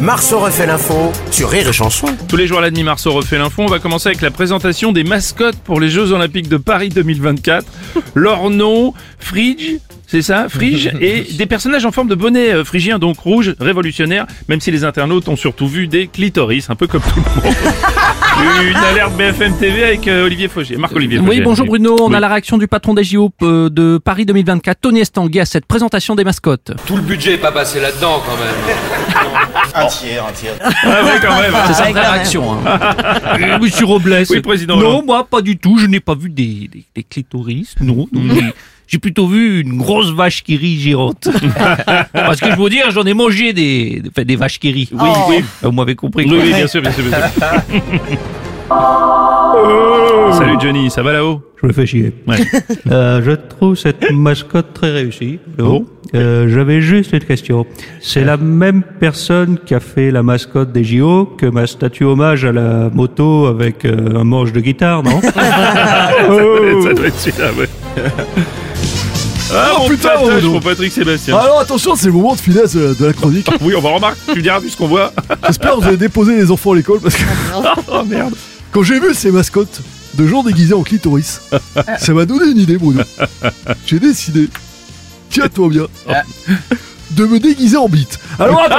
[0.00, 2.06] Marceau refait l'info sur Rire et Chanson.
[2.28, 3.62] Tous les jours à la demi Marceau refait l'info.
[3.62, 7.66] On va commencer avec la présentation des mascottes pour les Jeux Olympiques de Paris 2024.
[8.14, 13.00] Leur nom, Frige, c'est ça, Frige, et des personnages en forme de bonnet euh, phrygien,
[13.00, 17.02] donc rouge, révolutionnaire, même si les internautes ont surtout vu des clitoris, un peu comme
[17.02, 17.54] tout le monde.
[18.40, 21.30] Une alerte BFM TV avec euh, Olivier Faugier, Marc-Olivier Faugier.
[21.38, 22.14] Oui, bonjour Bruno, on Oui.
[22.14, 25.66] a la réaction du patron des JO euh, de Paris 2024, Tony Estanguet, à cette
[25.66, 26.72] présentation des mascottes.
[26.86, 28.76] Tout le budget est pas passé là-dedans quand même.
[29.74, 31.52] Ah oui, quand même.
[31.66, 32.52] C'est sa vraie réaction.
[32.52, 32.78] Hein.
[33.40, 34.22] Euh, Monsieur Robles.
[34.30, 35.06] Oui, président Non, Hollande.
[35.06, 38.06] moi pas du tout, je n'ai pas vu des, des, des clitoris, non.
[38.12, 38.34] non,
[38.88, 41.28] j'ai- plutôt vu une grosse vache qui rit géante.
[42.12, 44.88] Parce que je veux dire, j'en ai mangé des, des, enfin, des vaches qui rient.
[44.92, 45.44] Oui, oui.
[45.62, 46.26] Vous m'avez compris.
[46.28, 47.42] Oui, oui, bien sûr, bien sûr, bien sûr.
[50.32, 51.40] Salut Johnny, ça va là-haut?
[51.60, 52.12] Je me fais chier.
[52.26, 52.36] Ouais.
[52.90, 55.38] Euh, je trouve cette mascotte très réussie.
[55.58, 55.84] Bon.
[56.14, 57.66] Euh, J'avais juste une question.
[58.00, 62.44] C'est la même personne qui a fait la mascotte des JO que ma statue hommage
[62.46, 65.20] à la moto avec euh, un manche de guitare, non?
[65.22, 66.82] Oh.
[66.82, 67.68] Ça doit être celui-là, ouais.
[69.54, 70.10] Ah, Oh, mon putain,
[70.42, 71.36] pour Patrick Sébastien.
[71.36, 73.48] Alors attention, c'est le moment de finesse euh, de la chronique.
[73.60, 75.12] Oui, on va remarquer, tu diras vu ce qu'on voit.
[75.46, 77.22] J'espère que vous avez déposé les enfants à l'école parce que
[77.90, 78.34] Oh merde.
[78.72, 79.80] quand j'ai vu ces mascottes
[80.14, 81.40] de gens déguisés en clitoris,
[81.98, 83.02] ça m'a donné une idée, Bruno.
[83.86, 84.48] J'ai décidé,
[85.30, 85.86] tiens-toi bien,
[87.12, 88.18] de me déguiser en bite.
[88.38, 88.78] Alors attends,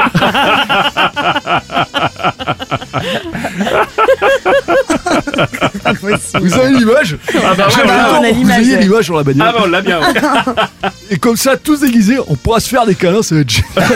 [6.41, 8.03] vous avez l'image Ah bah ouais, J'aimerais voilà.
[8.09, 8.81] tant on a que Vous l'image, ayez ouais.
[8.81, 9.47] l'image sur la bagnole.
[9.47, 9.99] Ah bah on l'a bien.
[9.99, 10.89] ouais.
[11.11, 13.87] Et comme ça, tous déguisés, on pourra se faire des câlins, ça va être génial.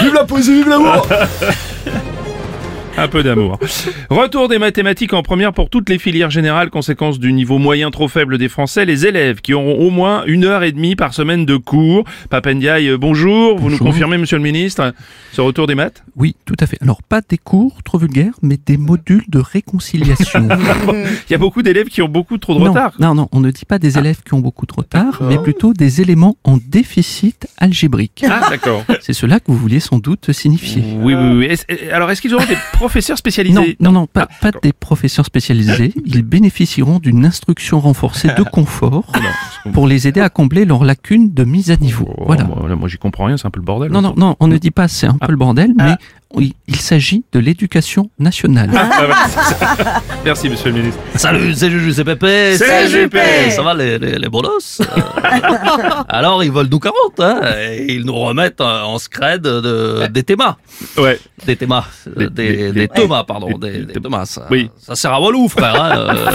[0.00, 1.06] vive la poésie, vive l'amour
[2.98, 3.58] Un peu d'amour.
[4.10, 8.08] Retour des mathématiques en première pour toutes les filières générales, conséquence du niveau moyen trop
[8.08, 8.84] faible des Français.
[8.84, 12.04] Les élèves qui auront au moins une heure et demie par semaine de cours.
[12.30, 13.58] Papendiaï, euh, bonjour.
[13.58, 13.86] Vous nous Bonjour.
[13.88, 14.94] confirmez, monsieur le ministre,
[15.32, 16.04] ce retour des maths?
[16.16, 16.78] Oui, tout à fait.
[16.80, 20.48] Alors, pas des cours trop vulgaires, mais des modules de réconciliation.
[21.28, 22.94] Il y a beaucoup d'élèves qui ont beaucoup trop de non, retard.
[22.98, 25.72] non, non, on ne dit pas des élèves qui ont beaucoup de retard, mais plutôt
[25.74, 28.24] des éléments en déficit algébrique.
[28.28, 28.84] Ah, d'accord.
[29.00, 30.82] C'est cela que vous vouliez sans doute signifier.
[31.00, 31.88] Oui, oui, oui.
[31.92, 32.56] Alors, est-ce qu'ils auront des
[32.86, 34.60] professeurs Non, spécialisés non, non, pas, Ah, pas d'accord.
[34.62, 35.92] des professeurs spécialisés.
[36.06, 39.10] Ils bénéficieront d'une instruction renforcée de confort
[39.72, 42.08] pour les aider à combler leurs lacunes de mise à niveau.
[42.16, 42.44] Oh, Voilà.
[42.44, 43.90] moi, j'y comprends rien, c'est un peu le bordel.
[43.90, 45.94] Non, non, non, on ne dit pas c'est un peu le bordel, mais
[46.34, 48.70] oui, il s'agit de l'éducation nationale.
[48.74, 50.02] Ah, c'est ça.
[50.24, 51.00] Merci, monsieur le ministre.
[51.14, 52.56] Salut, c'est Juju, c'est Pépé.
[52.58, 53.50] C'est Juppé.
[53.50, 54.84] Ça va les, les, les bolos Euh,
[56.08, 60.22] Alors, ils veulent nous 40, hein et Ils nous remettent euh, en scred de, des
[60.24, 60.56] thémas.
[60.98, 61.18] Ouais.
[61.46, 61.84] Des thémas.
[62.16, 63.56] Des- Des, des- des, Thomas, pardon.
[63.58, 64.24] des- Des, des- des Thomas.
[64.26, 64.70] Ça, Oui.
[64.78, 65.82] ça sert à Walou, frère.
[65.82, 66.30] Hein, euh,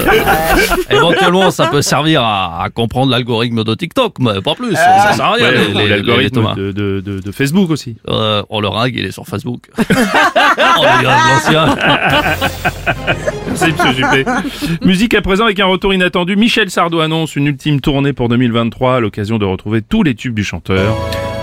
[0.96, 4.74] éventuellement, ça peut servir à, à comprendre l'algorithme de TikTok, mais pas plus.
[4.76, 7.96] Ça sert à rien, Ouais, les, les- les l'algorithme de, de, de, de Facebook aussi.
[8.10, 9.70] Euh, oh, le ring, il est sur Facebook.
[9.78, 11.76] On dirait de l'ancien.
[13.48, 14.26] Merci, monsieur Juppé.
[14.86, 16.36] Musique à présent avec un retour inattendu.
[16.36, 20.34] Michel Sardou annonce une ultime tournée pour 2023 à l'occasion de retrouver tous les tubes
[20.36, 20.96] du chanteur.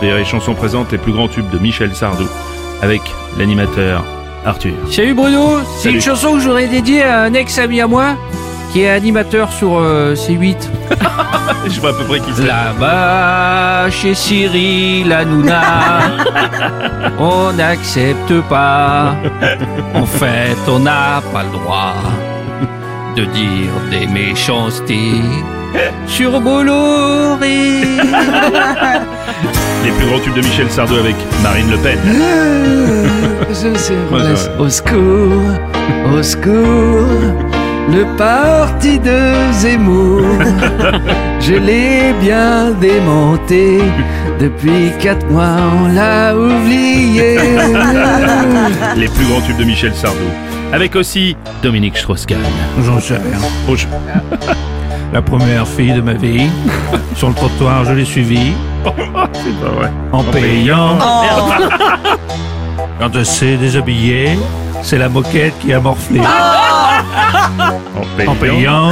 [0.03, 2.27] Et chansons présente les plus grands tubes de Michel Sardou
[2.83, 3.03] avec
[3.39, 4.05] l'animateur
[4.45, 4.75] Arthur.
[4.91, 8.17] Salut Bruno, c'est une chanson que j'aurais dédiée à un ex-ami à moi
[8.73, 10.57] qui est animateur sur euh, C8.
[11.69, 12.47] Je vois à peu près qui c'est.
[12.47, 16.01] Là-bas, chez Cyril Hanouna,
[17.19, 19.17] on n'accepte pas.
[19.95, 21.95] En fait, on n'a pas le droit
[23.19, 25.21] de dire des méchancetés
[26.07, 27.81] sur Bolloré.
[29.85, 31.99] Les plus grands tubes de Michel Sardou avec Marine Le Pen.
[33.51, 33.69] Je
[34.15, 34.35] Ouais, vrai.
[34.61, 35.43] au secours,
[36.17, 37.35] au secours,
[37.91, 40.23] le parti de Zemmour,
[41.41, 43.79] je l'ai bien démonté.
[44.39, 47.39] Depuis quatre mois, on l'a oublié.
[48.97, 50.19] Les plus grands tubes de Michel Sardou.
[50.73, 52.39] Avec aussi Dominique Strauss-Kahn.
[52.85, 53.39] J'en sais rien.
[53.69, 53.87] Oh, je-
[55.13, 56.49] La première fille de ma vie.
[57.17, 58.53] Sur le trottoir, je l'ai suivie.
[58.85, 59.91] C'est pas vrai.
[60.13, 60.99] En payant.
[63.01, 64.39] Quand elle s'est déshabillée,
[64.83, 66.21] c'est la moquette qui a morflé.
[66.21, 68.91] En En payant.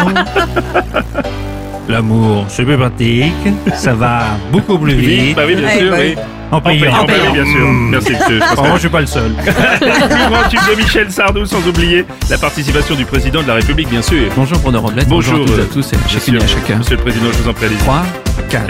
[1.89, 3.33] L'amour, c'est plus pratique.
[3.77, 5.37] Ça va beaucoup plus Oui, vite.
[5.37, 6.15] bah oui, bien sûr, oui.
[6.51, 7.05] En En payant, payant.
[7.07, 7.67] bah oui, bien sûr.
[7.69, 8.41] Merci, monsieur.
[8.59, 9.33] Oh, je suis pas le seul.
[9.33, 14.03] Plus tubes de Michel Sardou, sans oublier la participation du président de la République, bien
[14.03, 14.29] sûr.
[14.37, 16.77] Bonjour Bruno Robles, Bonjour, bonjour à euh, à tous et à chacune et à chacun.
[16.79, 17.79] Monsieur le Président, je vous en prie, allez-y.
[17.79, 18.03] 3,
[18.51, 18.65] 4.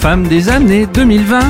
[0.00, 1.40] femme des années 2020.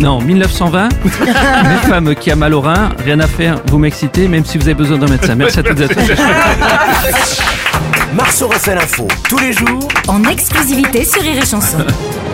[0.00, 0.88] Non, 1920.
[1.04, 4.64] Une femme qui a mal au rein, rien à faire, vous m'excitez, même si vous
[4.64, 5.34] avez besoin d'un médecin.
[5.34, 6.00] Merci à toutes et à tous.
[8.14, 11.78] Marceau refait l'info tous les jours En exclusivité sur Rire et Chanson.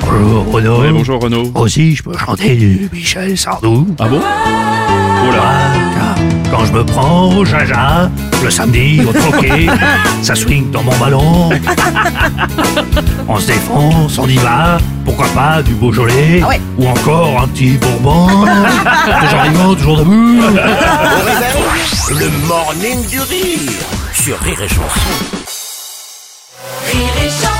[0.03, 0.81] Bonjour Renaud.
[0.81, 1.53] Ouais, bonjour Renaud.
[1.55, 3.87] Aussi, je peux chanter du Michel Sardou.
[3.99, 4.21] Ah bon?
[4.21, 5.73] Oh là.
[5.95, 6.15] Car
[6.51, 8.11] quand je me prends au jaja,
[8.43, 9.67] le samedi au troquet,
[10.23, 11.51] ça swing dans mon ballon.
[13.29, 16.43] On se défonce, on y va, pourquoi pas du Beaujolais,
[16.79, 18.27] ou encore un petit Bourbon.
[18.27, 20.41] toujours vivant, toujours debout.
[20.41, 23.71] Au réveil, le morning du rire
[24.15, 25.48] sur Rire et Chanson.
[26.91, 27.58] Rire et Chanson.